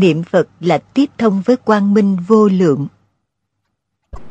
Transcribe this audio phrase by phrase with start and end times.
[0.00, 2.86] niệm Phật là tiếp thông với quang minh vô lượng.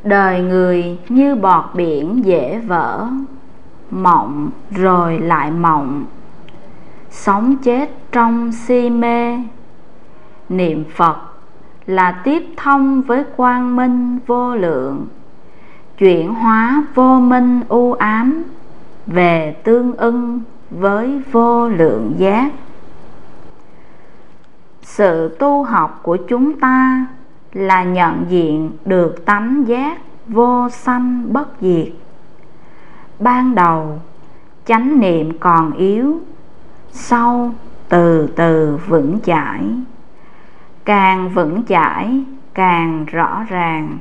[0.04, 3.08] Đời người như bọt biển dễ vỡ,
[3.92, 6.06] mộng rồi lại mộng,
[7.09, 9.38] sống chết trong si mê.
[10.50, 11.18] Niệm Phật
[11.86, 15.08] là tiếp thông với quang minh vô lượng,
[15.98, 18.44] chuyển hóa vô minh u ám
[19.08, 22.52] về tương ưng với vô lượng giác
[24.98, 27.05] sự tu học của chúng ta
[27.54, 29.97] là nhận diện được tánh giác
[30.28, 31.88] vô sanh bất diệt.
[33.19, 33.99] Ban đầu,
[34.65, 36.19] chánh niệm còn yếu,
[36.91, 37.52] sau
[37.89, 39.61] từ từ vững chãi.
[40.85, 43.97] Càng vững chãi, càng rõ ràng.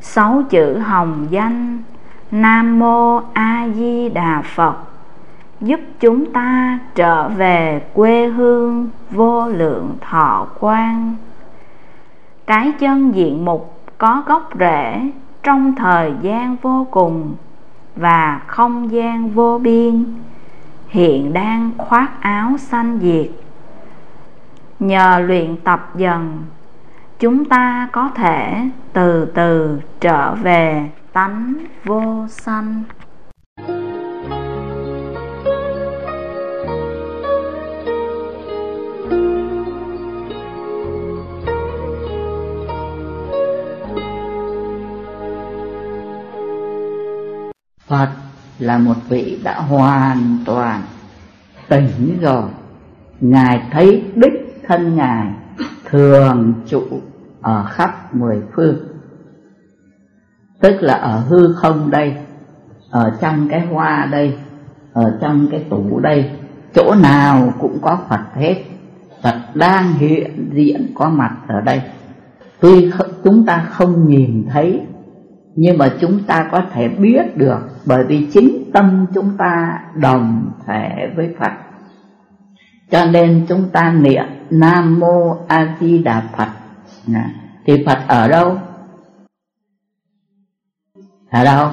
[0.00, 1.82] Sáu chữ hồng danh
[2.30, 4.76] nam mô a di đà phật
[5.60, 11.16] giúp chúng ta trở về quê hương vô lượng thọ quan
[12.46, 15.10] cái chân diện mục có gốc rễ
[15.42, 17.34] trong thời gian vô cùng
[17.96, 20.04] và không gian vô biên,
[20.88, 23.30] hiện đang khoác áo xanh diệt.
[24.80, 26.44] Nhờ luyện tập dần,
[27.18, 32.82] chúng ta có thể từ từ trở về tánh vô sanh.
[47.88, 48.08] Phật
[48.58, 50.82] là một vị đã hoàn toàn
[51.68, 52.44] tỉnh rồi.
[53.20, 55.26] Ngài thấy đích thân Ngài
[55.84, 56.82] thường trụ
[57.40, 58.76] ở khắp mười phương.
[60.60, 62.16] Tức là ở hư không đây,
[62.90, 64.38] Ở trong cái hoa đây,
[64.92, 66.30] Ở trong cái tủ đây,
[66.74, 68.54] Chỗ nào cũng có Phật hết.
[69.22, 71.82] Phật đang hiện diện có mặt ở đây.
[72.60, 72.90] Tuy
[73.24, 74.80] chúng ta không nhìn thấy,
[75.54, 80.50] nhưng mà chúng ta có thể biết được bởi vì chính tâm chúng ta đồng
[80.66, 81.52] thể với Phật.
[82.90, 86.48] Cho nên chúng ta niệm Nam Mô A Di Đà Phật.
[87.66, 88.58] Thì Phật ở đâu?
[91.30, 91.70] Ở đâu?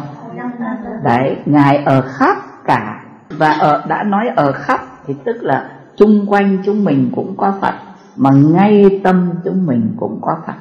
[1.04, 3.00] Đấy, ngài ở khắp cả.
[3.30, 7.54] Và ở, đã nói ở khắp, thì tức là chung quanh chúng mình cũng có
[7.62, 7.74] Phật,
[8.18, 10.54] mà ngay tâm chúng mình cũng có Phật.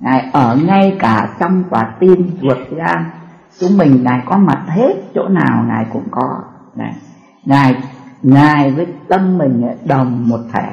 [0.00, 3.04] Ngài ở ngay cả trong quả tim ruột gan.
[3.60, 6.42] Chúng mình Ngài có mặt hết chỗ nào Ngài cũng có.
[6.76, 6.92] Này
[7.44, 7.74] Ngài,
[8.22, 10.68] Ngài với tâm mình đồng một thể.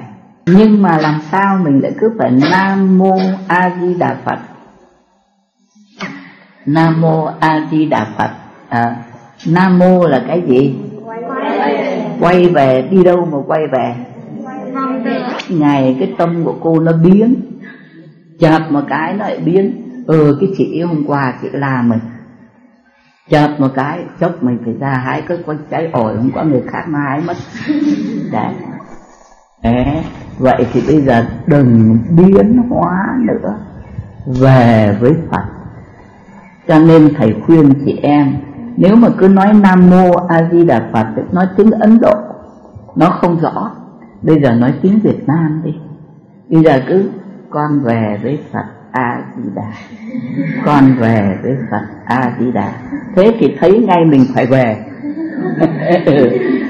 [0.45, 3.17] Nhưng mà làm sao mình lại cứ phải Nam Mô
[3.47, 4.39] A Di Đà Phật?
[6.65, 8.29] Nam Mô A Di Đà Phật.
[8.69, 8.95] À,
[9.47, 10.75] Nam Mô là cái gì?
[12.19, 13.95] Quay về, đi đâu mà quay về?
[15.49, 17.35] Ngày cái tâm của cô nó biến.
[18.39, 19.83] Chợt một cái nó lại biến.
[20.07, 21.99] Ừ cái chị hôm qua chị làm mình
[23.29, 26.61] chợt một cái chốc mình phải ra hái cái con trái ổi không có người
[26.67, 27.37] khác mà hái mất.
[28.31, 28.53] Đấy.
[29.63, 30.03] Đấy,
[30.37, 33.57] vậy thì bây giờ đừng biến hóa nữa.
[34.25, 35.43] Về với Phật.
[36.67, 38.35] Cho nên thầy khuyên chị em
[38.77, 42.13] nếu mà cứ nói Nam Mô A Di Đà Phật nói tiếng Ấn Độ
[42.95, 43.71] nó không rõ.
[44.21, 45.75] Bây giờ nói tiếng Việt Nam đi.
[46.49, 47.09] Bây giờ cứ
[47.49, 48.65] con về với Phật
[48.97, 49.71] A Di Đà
[50.65, 52.71] con về với Phật A Di Đà
[53.15, 54.77] thế thì thấy ngay mình phải về.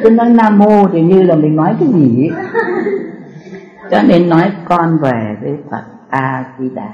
[0.04, 2.30] Cứ nói Nam Mô thì như là mình nói cái gì
[3.92, 6.90] cho nên nói con về với Phật A Di Đà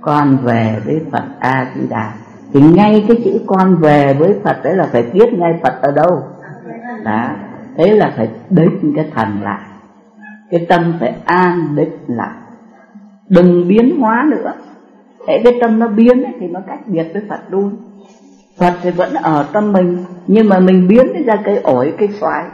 [0.00, 2.12] con về với Phật A Di Đà
[2.52, 5.92] thì ngay cái chữ con về với Phật đấy là phải biết ngay Phật ở
[5.92, 6.22] đâu.
[7.04, 7.30] Đó.
[7.76, 9.60] Thế là phải định cái thần lại.
[10.50, 12.34] Cái tâm phải an định lại
[13.28, 14.52] đừng biến hóa nữa.
[15.26, 17.76] Để cái tâm nó biến ấy, thì nó cách biệt với Phật luôn.
[18.58, 22.44] Phật thì vẫn ở tâm mình nhưng mà mình biến ra cây ổi cây xoài.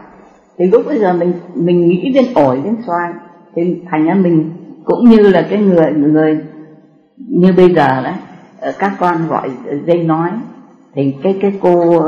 [0.59, 3.13] Thì lúc bây giờ mình mình nghĩ đến ổi đến xoài
[3.55, 4.51] thì thành ra mình
[4.85, 6.39] cũng như là cái người người
[7.17, 8.15] như bây giờ đấy
[8.61, 9.51] ờ, các con gọi
[9.87, 10.31] dây nói.
[10.95, 12.01] Thì cái cái cô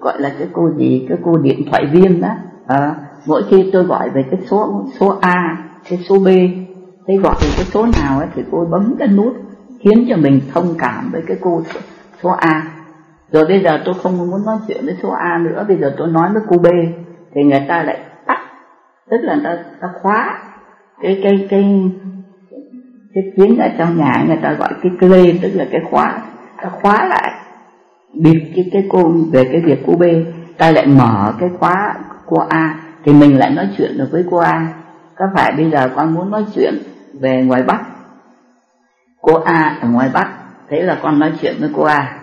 [0.00, 2.28] gọi là cái cô gì cái cô điện thoại viên đó
[2.66, 2.94] à,
[3.26, 6.28] mỗi khi tôi gọi về cái số số A cái số B
[7.06, 9.36] thế gọi cái số nào ấy thì cô bấm cái nút
[9.80, 11.80] khiến cho mình thông cảm với cái cô số,
[12.22, 12.62] số A.
[13.32, 16.08] Rồi bây giờ tôi không muốn nói chuyện với số A nữa bây giờ tôi
[16.08, 16.66] nói với cô B.
[17.34, 18.38] Thì người ta lại tắt
[19.10, 20.38] tức là ta, ta khóa
[21.02, 21.90] cái cái cái
[23.14, 26.22] cái tiếng ở trong nhà người ta gọi cái clay tức là cái khóa
[26.62, 27.32] ta khóa lại
[28.14, 30.02] bịt cái cái cô về cái việc cô B.
[30.58, 31.94] Ta lại mở cái khóa
[32.26, 34.74] cô A thì mình lại nói chuyện được với cô A.
[35.16, 36.74] Có phải bây giờ con muốn nói chuyện
[37.20, 37.80] về ngoài bắc.
[39.20, 40.28] Cô a ở ngoài bắc
[40.68, 42.20] thế là con nói chuyện với cô a.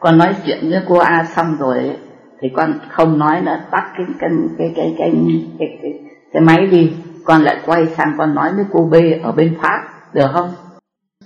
[0.00, 1.96] Con nói chuyện với cô a xong rồi
[2.40, 5.12] thì con không nói nữa tắt cái cái cái cái cái
[5.58, 5.92] cái, cái,
[6.32, 6.96] cái máy đi.
[7.24, 10.50] Con lại quay sang con nói với cô b ở bên pháp được không?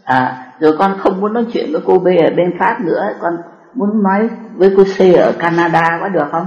[0.05, 3.37] À rồi con không muốn nói chuyện với cô b ở bên pháp nữa con
[3.75, 6.47] muốn nói với cô c ở canada có được không?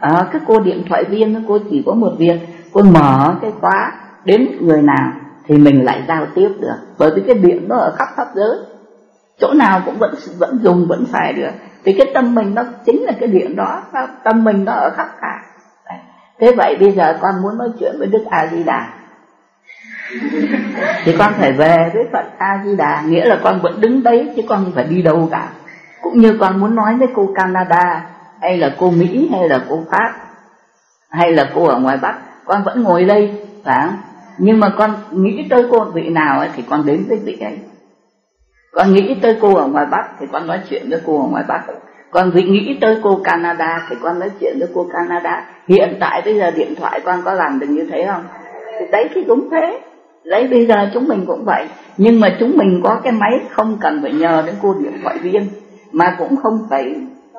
[0.00, 2.40] À, cái cô điện thoại viên cô chỉ có một việc
[2.72, 3.92] cô mở cái khóa
[4.24, 5.12] đến người nào
[5.46, 6.76] thì mình lại giao tiếp được.
[6.98, 8.56] Bởi vì cái điện nó ở khắp pháp giới.
[9.38, 11.50] Chỗ nào cũng vẫn vẫn dùng, vẫn xài được.
[11.84, 13.82] Vì cái tâm mình nó chính là cái điện đó.
[14.24, 15.42] Tâm mình nó ở khắp cả.
[16.40, 18.88] Thế vậy bây giờ con muốn nói chuyện với đức a di đà
[21.04, 24.32] thì con phải về với phật a di đà nghĩa là con vẫn đứng đấy,
[24.36, 25.48] chứ con không phải đi đâu cả.
[26.02, 28.06] Cũng như con muốn nói với cô canada,
[28.40, 30.12] hay là cô mỹ, hay là cô pháp,
[31.10, 33.96] hay là cô ở ngoài bắc, con vẫn ngồi đây, phải không?
[34.38, 37.58] Nhưng mà con nghĩ tới cô vị nào ấy, thì con đến với vị ấy.
[38.72, 41.44] Con nghĩ tới cô ở ngoài bắc thì con nói chuyện với cô ở ngoài
[41.48, 41.62] bắc.
[42.10, 45.46] Còn vị nghĩ tới cô Canada thì con nói chuyện với cô Canada.
[45.68, 48.24] Hiện tại bây giờ điện thoại con có làm được như thế không?
[48.80, 49.80] Thì đấy thì cũng thế.
[50.24, 51.66] Đấy bây giờ chúng mình cũng vậy.
[51.96, 55.18] Nhưng mà chúng mình có cái máy không cần phải nhờ đến cô điện thoại
[55.18, 55.46] viên
[55.92, 56.94] mà cũng không phải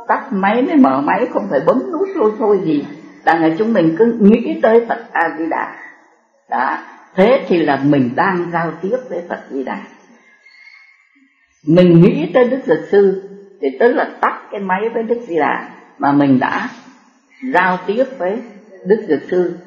[0.07, 2.85] tắt máy mới mở máy không phải bấm nút thôi thôi gì.
[3.25, 5.75] Đằng là chúng mình cứ nghĩ tới Phật A Di Đà
[6.49, 6.77] đó.
[7.15, 9.77] Thế thì là mình đang giao tiếp với Phật Di Đà.
[11.67, 13.29] Mình nghĩ tới Đức Giật Sư
[13.61, 16.69] thì tức là tắt cái máy với Đức Di Đà mà mình đã
[17.53, 18.41] giao tiếp với
[18.85, 19.57] Đức Dược Sư.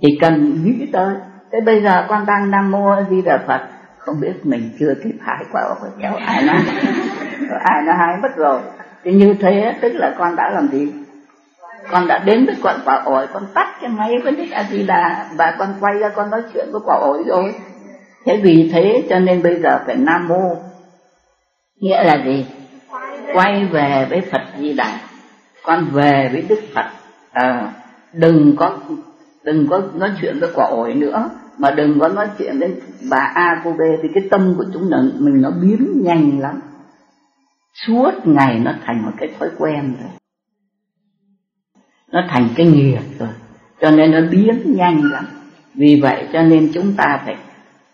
[0.00, 1.14] Chỉ cần nghĩ tới
[1.52, 3.60] thế bây giờ con đang nam mô di đà phật
[3.98, 6.52] không biết mình chưa kịp hái quả ổi kéo ai nó
[7.64, 8.60] ai nó hái mất rồi?
[9.04, 10.92] Thì như thế tức là con đã làm gì
[11.90, 14.86] con đã đến với quận quả ổi con tắt cái máy với đức a di
[14.86, 17.54] đà và con quay ra con nói chuyện với quả ổi rồi.
[18.24, 20.56] Thế vì thế cho nên bây giờ phải nam mô.
[21.80, 22.46] Nghĩa là gì?
[23.34, 24.98] Quay về với phật di đà.
[25.62, 26.86] Con về với đức phật.
[27.32, 27.72] À,
[28.12, 28.76] đừng có
[29.44, 31.30] đừng có nói chuyện với quả ổi nữa.
[31.58, 32.80] Mà đừng có nói chuyện đến
[33.10, 36.60] bà a cô b thì cái tâm của chúng nó, mình nó biến nhanh lắm.
[37.86, 40.10] Suốt ngày nó thành một cái thói quen rồi
[42.12, 43.28] nó thành cái nghiệp rồi.
[43.80, 45.24] Cho nên nó biến nhanh lắm.
[45.74, 47.36] Vì vậy cho nên chúng ta phải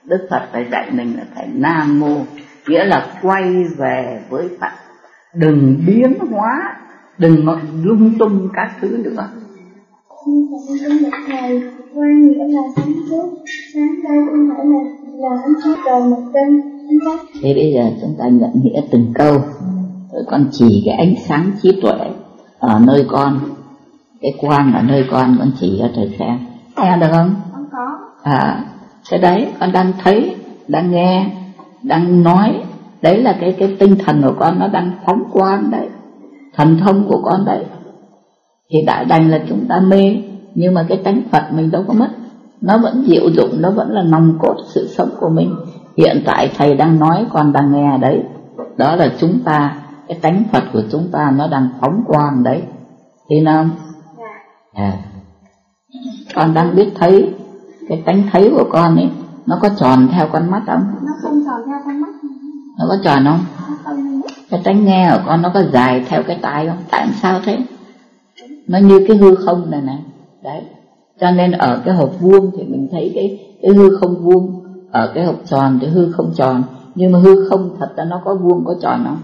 [0.05, 2.17] đức phật phải dạy mình là phải nam mô.
[2.69, 3.43] Nghĩa là quay
[3.79, 4.73] về với phật.
[5.35, 6.77] Đừng biến hóa
[7.19, 7.47] đừng
[7.83, 9.29] lung tung các thứ nữa.
[10.09, 11.63] Con phải một ngày
[11.95, 13.27] qua nghĩa là sáng trước.
[13.75, 14.79] Sáng đây không phải là
[15.19, 18.81] là ánh sáng trời một đêm ánh sáng thế bây giờ chúng ta nhận nghĩa
[18.91, 19.39] từng câu.
[20.13, 21.99] Rồi con chỉ cái ánh sáng trí tuệ
[22.59, 23.41] ở nơi con
[24.25, 26.39] cái quang ở nơi con con chỉ cho thầy xem
[26.77, 27.35] nghe được không?
[27.53, 27.99] Không có.
[28.23, 28.65] À
[29.11, 30.37] cái đấy con đang thấy
[30.69, 31.27] đang nghe
[31.83, 32.63] đang nói.
[33.03, 35.89] Đấy là cái cái tinh thần của con nó đang phóng quang đấy.
[36.55, 37.65] Thần thông của con đấy.
[38.71, 40.17] Thì đã đành là chúng ta mê
[40.55, 42.09] nhưng mà cái tánh phật mình đâu có mất.
[42.61, 45.55] Nó vẫn diệu dụng nó vẫn là nòng cốt sự sống của mình.
[45.97, 48.23] Hiện tại thầy đang nói con đang nghe đấy.
[48.77, 49.77] Đó là chúng ta
[50.09, 52.63] cái tánh phật của chúng ta nó đang phóng quang đấy.
[53.31, 53.67] Thì nào
[54.75, 54.99] à.
[56.35, 57.35] con đang biết thấy
[57.89, 59.09] cái tánh thấy của con ấy
[59.47, 60.83] nó có tròn theo con mắt không?
[61.03, 62.09] Nó không tròn theo con mắt.
[62.79, 63.41] Nó có tròn không?
[64.51, 66.79] Cái tánh nghe của con nó có dài theo cái tai không?
[66.91, 67.59] Tại sao thế?
[68.69, 69.99] Nó như cái hư không này này
[70.43, 70.63] đấy.
[71.21, 74.61] Cho nên ở cái hộp vuông thì mình thấy cái cái hư không vuông.
[74.91, 76.63] Ở cái hộp tròn thì hư không tròn.
[76.95, 79.19] Nhưng mà hư không thật ra nó có vuông có tròn không?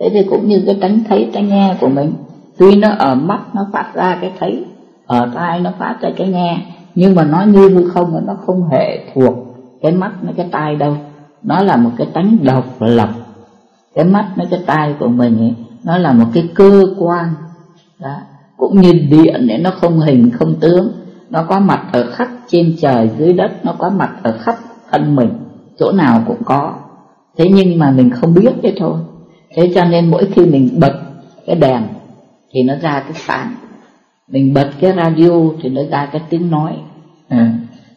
[0.00, 2.12] Thế thì cũng như cái tánh thấy tánh nghe của mình
[2.58, 4.64] tuy nó ở mắt nó phát ra cái thấy
[5.06, 6.58] ở tai nó phát ra cái nghe
[6.94, 9.34] nhưng mà nó như hư không mà nó không hề thuộc
[9.82, 10.96] cái mắt nó cái tai đâu.
[11.42, 13.08] Nó là một cái tánh độc lập.
[13.94, 17.34] Cái mắt nó cái tai của mình ấy, nó là một cái cơ quan.
[17.98, 18.16] Đó.
[18.56, 20.92] Cũng như điện ấy nó không hình không tướng.
[21.30, 24.56] Nó có mặt ở khắp trên trời dưới đất nó có mặt ở khắp
[24.90, 25.30] thân mình.
[25.78, 26.74] Chỗ nào cũng có.
[27.38, 28.98] Thế nhưng mà mình không biết thế thôi.
[29.54, 30.92] Thế cho nên mỗi khi mình bật
[31.46, 31.82] cái đèn
[32.52, 33.54] thì nó ra cái phản.
[34.28, 35.30] Mình bật cái radio
[35.62, 36.72] thì nó ra cái tiếng nói.
[37.28, 37.52] À.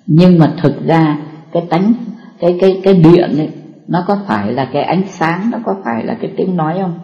[0.05, 1.17] nhưng mà thực ra
[1.51, 1.93] cái tánh,
[2.39, 3.49] cái cái cái điện ấy,
[3.87, 6.99] nó có phải là cái ánh sáng, nó có phải là cái tiếng nói không?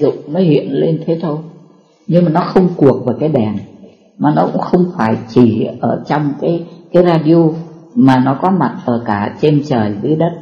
[0.00, 1.38] Dục nó hiện lên thế thôi.
[2.06, 3.56] Nhưng mà nó không cuộc vào cái đèn,
[4.18, 7.36] mà nó cũng không phải chỉ ở trong cái cái radio,
[7.94, 10.32] mà nó có mặt ở cả trên trời, dưới đất.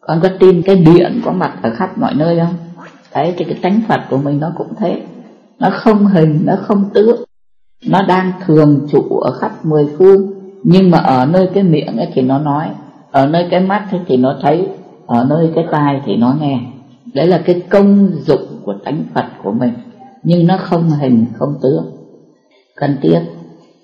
[0.00, 2.54] Con có tin cái điện có mặt ở khắp mọi nơi không?
[3.14, 5.02] Đấy, thì cái tánh phật của mình nó cũng thế
[5.58, 7.24] nó không hình, nó không tướng.
[7.86, 10.32] Nó đang thường trụ ở khắp mười phương.
[10.62, 12.68] Nhưng mà ở nơi cái miệng ấy thì nó nói.
[13.10, 14.68] Ở nơi cái mắt ấy thì nó thấy.
[15.06, 16.60] Ở nơi cái tai thì nó nghe.
[17.14, 19.72] Đấy là cái công dụng của tánh phật của mình.
[20.22, 21.84] Nhưng nó không hình, không tướng.
[22.76, 23.20] Cần thiết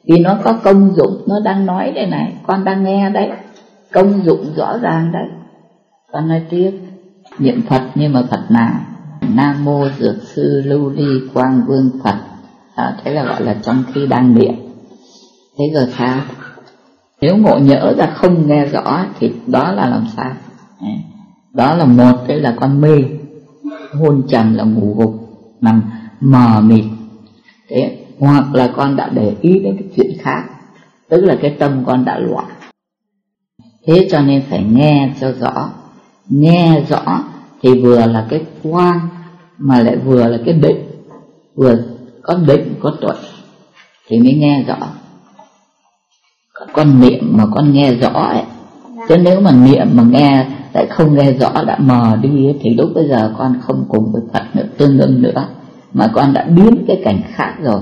[0.04, 1.22] vì nó có công dụng.
[1.26, 2.32] Nó đang nói đây này.
[2.46, 3.30] Con đang nghe đấy.
[3.92, 5.26] Công dụng rõ ràng đấy.
[6.12, 6.72] Con nói tiếp.
[7.38, 8.80] Niệm phật nhưng mà phật nào?
[9.20, 12.16] Nam mô dược sư lưu ly quang vương phật.
[12.74, 14.54] À, thế là gọi là trong khi đang niệm.
[15.58, 16.20] Thế rồi sao?
[17.20, 20.32] Nếu ngộ nhỡ ra không nghe rõ thì đó là làm sao?
[20.80, 20.94] À,
[21.52, 22.96] đó là một thế là con mê.
[23.92, 25.14] Hôn trầm là ngủ gục
[25.60, 25.82] nằm
[26.20, 26.84] mờ mịt.
[27.68, 30.44] Thế hoặc là con đã để ý đến cái chuyện khác
[31.08, 32.48] tức là cái tâm con đã loạn.
[33.86, 35.70] Thế cho nên phải nghe cho rõ.
[36.28, 37.24] Nghe rõ
[37.62, 39.08] thì vừa là cái quang
[39.58, 40.86] mà lại vừa là cái định.
[41.54, 41.76] Vừa
[42.22, 43.14] có định có tuệ
[44.08, 44.76] thì mới nghe rõ.
[46.72, 48.42] Con niệm mà con nghe rõ ấy.
[49.08, 52.74] Chứ nếu mà niệm mà nghe lại không nghe rõ đã mờ đi ấy, thì
[52.74, 55.48] lúc bây giờ con không cùng với Phật nữa tương ưng nữa.
[55.92, 57.80] Mà con đã biến cái cảnh khác rồi.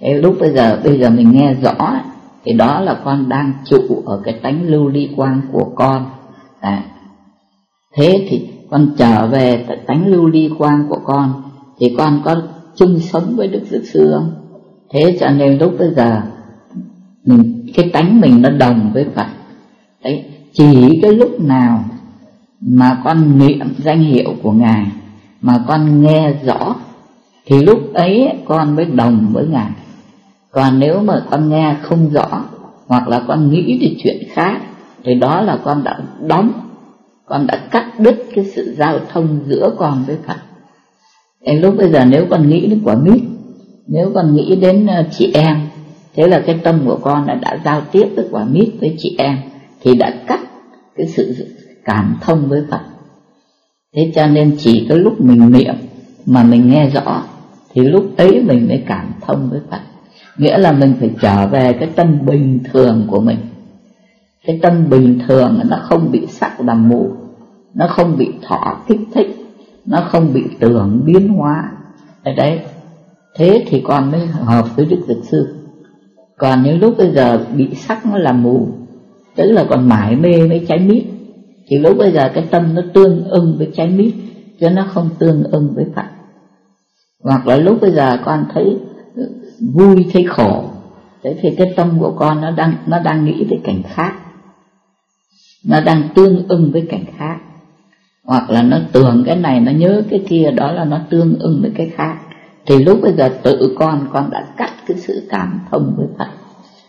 [0.00, 2.00] Thế lúc bây giờ bây giờ mình nghe rõ ấy,
[2.44, 6.06] thì đó là con đang trụ ở cái tánh lưu ly quang của con.
[6.60, 6.84] À,
[7.96, 11.42] thế thì con trở về tánh lưu ly quang của con,
[11.78, 12.42] thì con có
[12.76, 14.32] chung sống với đức dược sư không?
[14.90, 16.22] Thế cho nên lúc bây giờ,
[17.24, 19.26] mình, cái tánh mình nó đồng với phật.
[20.04, 21.84] Đấy, chỉ cái lúc nào
[22.60, 24.86] mà con niệm danh hiệu của ngài,
[25.40, 26.76] mà con nghe rõ,
[27.46, 29.70] thì lúc ấy con mới đồng với ngài.
[30.50, 32.44] Còn nếu mà con nghe không rõ,
[32.86, 34.60] hoặc là con nghĩ về chuyện khác,
[35.04, 36.52] thì đó là con đã đóng
[37.28, 40.36] con đã cắt đứt cái sự giao thông giữa con với Phật.
[41.46, 43.22] Đến lúc bây giờ nếu con nghĩ đến quả mít
[43.86, 45.56] Nếu con nghĩ đến ờ, chị em
[46.14, 49.14] Thế là cái tâm của con đã, đã giao tiếp với quả mít với chị
[49.18, 49.38] em
[49.80, 50.40] Thì đã cắt
[50.96, 51.34] cái sự
[51.84, 52.80] cảm thông với Phật.
[53.96, 55.74] Thế cho nên chỉ có lúc mình niệm
[56.26, 57.22] mà mình nghe rõ
[57.74, 59.80] Thì lúc ấy mình mới cảm thông với Phật.
[60.36, 63.36] Nghĩa là mình phải trở về cái tâm bình thường của mình.
[64.48, 67.10] Cái tâm bình thường nó không bị sắc làm mù,
[67.74, 69.36] Nó không bị thọ kích thích,
[69.86, 71.72] Nó không bị tưởng biến hóa.
[72.24, 72.60] Ở đấy.
[73.36, 75.54] Thế thì con mới hợp với Đức Dược Sư.
[76.38, 78.68] Còn những lúc bây giờ bị sắc nó làm mù,
[79.36, 81.04] Tức là còn mải mê với trái mít.
[81.68, 84.14] Thì lúc bây giờ cái tâm nó tương ưng với trái mít,
[84.60, 86.06] Chứ nó không tương ưng với Phật.
[87.24, 88.78] Hoặc là lúc bây giờ con thấy
[89.74, 90.64] vui, thấy khổ,
[91.22, 94.14] thế thì cái tâm của con nó đang nó đang nghĩ về cảnh khác
[95.64, 97.38] nó đang tương ưng với cảnh khác.
[98.24, 101.58] Hoặc là nó tưởng cái này, nó nhớ cái kia, đó là nó tương ưng
[101.62, 102.18] với cái khác.
[102.66, 106.28] Thì lúc bây giờ tự con con đã cắt cái sự cảm thông với Phật.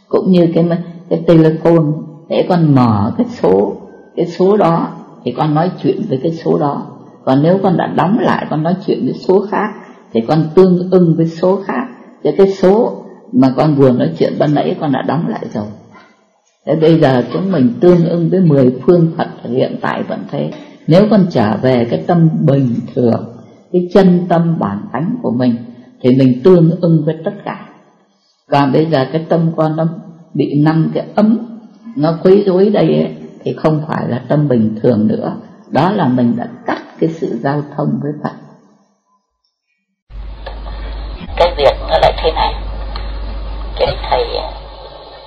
[0.07, 0.65] Cũng như cái
[1.09, 1.85] cái telephone,
[2.29, 3.75] để con mở cái số
[4.15, 4.87] cái số đó,
[5.23, 6.85] thì con nói chuyện với cái số đó.
[7.25, 9.69] Còn nếu con đã đóng lại, con nói chuyện với số khác,
[10.13, 11.87] thì con tương ưng với số khác.
[12.23, 15.65] Cho cái số mà con vừa nói chuyện ban nãy con đã đóng lại rồi
[16.65, 20.51] thế bây giờ chúng mình tương ưng với mười phương Phật hiện tại vẫn thế.
[20.87, 23.35] Nếu con trở về cái tâm bình thường
[23.71, 25.55] cái chân tâm bản tánh của mình
[26.01, 27.65] thì mình tương ưng với tất cả.
[28.51, 29.85] Còn bây giờ cái tâm con nó
[30.33, 31.37] bị năm cái ấm
[31.95, 35.35] nó quấy rối đây ấy, thì không phải là tâm bình thường nữa.
[35.69, 38.33] Đó là mình đã cắt cái sự giao thông với Phật.
[41.37, 42.53] Cái việc nó lại thế này.
[43.79, 44.23] Cái thầy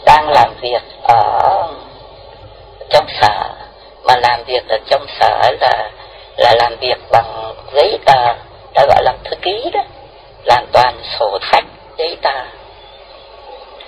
[0.07, 0.83] đang làm việc
[1.13, 1.69] ở
[2.91, 3.49] trong sở,
[4.05, 5.91] mà làm việc ở trong sở là
[6.37, 8.35] là làm việc bằng giấy tờ,
[8.75, 9.81] đã gọi là thư ký đó.
[10.45, 11.65] Làm toàn sổ sách,
[11.99, 12.45] giấy tờ.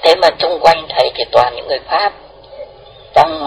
[0.03, 2.13] Thế mà chung quanh thầy thì toàn những người pháp.
[3.15, 3.45] Trong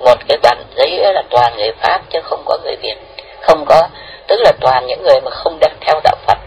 [0.00, 2.96] một cái bản giấy là toàn người pháp chứ không có người việt.
[3.40, 3.88] Không có,
[4.26, 6.38] tức là toàn những người mà không đem theo đạo phật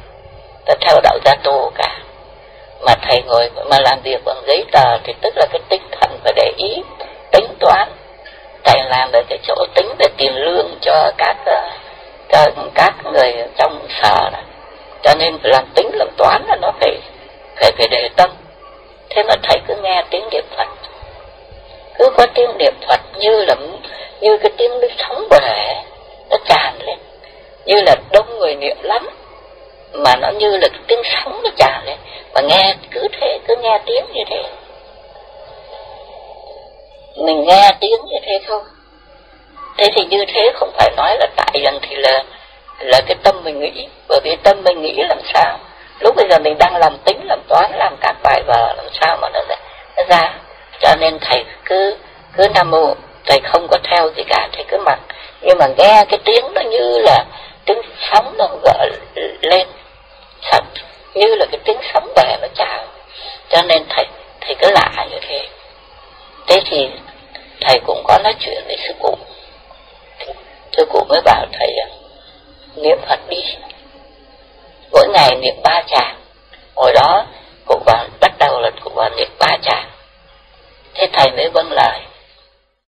[0.65, 1.99] ta theo đạo gia tô cả
[2.87, 6.19] mà thầy ngồi mà làm việc bằng giấy tờ thì tức là cái tinh thần
[6.23, 6.83] phải để ý,
[7.31, 7.89] tính toán.
[8.63, 11.69] Thầy làm về cái chỗ tính về tiền lương cho các ờ,
[12.31, 14.39] cho các người trong sở đó.
[15.03, 16.97] cho nên làm tính, làm toán là nó phải
[17.55, 18.29] phải phải để tâm.
[19.09, 20.67] Thế mà thầy cứ nghe tiếng niệm phật.
[21.95, 23.55] Cứ có tiếng niệm phật như là,
[24.21, 25.75] như cái tiếng nước sóng bể,
[26.29, 26.97] nó tràn lên.
[27.65, 29.09] Như là đông người niệm lắm,
[29.93, 31.96] mà nó như là tiếng sóng nó tràn lên
[32.37, 34.43] và nghe cứ thế cứ nghe tiếng như thế.
[37.17, 38.61] Mình nghe tiếng như thế thôi
[39.77, 42.23] thế thì như thế không phải nói là tại rằng thì là
[42.79, 43.87] là cái tâm mình nghĩ.
[44.09, 45.59] Bởi vì tâm mình nghĩ làm sao?
[45.99, 49.17] Lúc bây giờ mình đang làm tính làm toán làm các bài vở làm sao
[49.21, 49.39] mà nó,
[49.97, 50.33] nó ra?
[50.81, 51.97] Cho nên thầy cứ
[52.37, 52.93] cứ nam mô.
[53.25, 54.99] Thầy không có theo gì cả thầy cứ mặc.
[55.41, 57.25] Nhưng mà nghe cái tiếng nó như là
[57.65, 58.89] tiếng sóng nó gọi
[61.17, 62.85] như là cái tiếng sấm về nó chào
[63.49, 64.05] cho nên thầy
[64.41, 65.47] thầy cứ lạ như thế.
[66.47, 66.89] Thế thì
[67.61, 69.17] thầy cũng có nói chuyện với sư cụ.
[70.71, 71.87] Sư cụ mới bảo thầy à,
[72.75, 73.41] niệm phật đi.
[74.91, 76.15] Mỗi ngày niệm ba tràng
[76.75, 77.25] hồi đó
[77.65, 79.89] cụ bảo bắt đầu là cụ bảo niệm ba tràng
[80.93, 81.99] thế thầy mới vâng lời.